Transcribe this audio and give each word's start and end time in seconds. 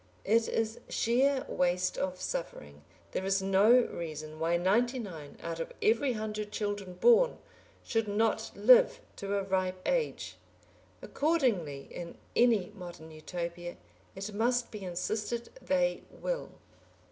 It 0.25 0.47
is 0.47 0.79
sheer 0.89 1.45
waste 1.47 1.95
of 1.95 2.19
suffering. 2.19 2.81
There 3.11 3.23
is 3.23 3.39
no 3.39 3.69
reason 3.69 4.39
why 4.39 4.57
ninety 4.57 4.97
nine 4.97 5.37
out 5.43 5.59
of 5.59 5.71
every 5.79 6.13
hundred 6.13 6.51
children 6.51 6.93
born 6.95 7.37
should 7.83 8.07
not 8.07 8.51
live 8.55 8.99
to 9.17 9.35
a 9.37 9.43
ripe 9.43 9.79
age. 9.87 10.37
Accordingly, 11.03 11.87
in 11.91 12.17
any 12.35 12.71
Modern 12.73 13.11
Utopia, 13.11 13.77
it 14.15 14.33
must 14.33 14.71
be 14.71 14.83
insisted 14.83 15.51
they 15.61 16.01
will. 16.09 16.49